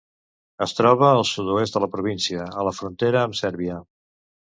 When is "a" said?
2.61-2.65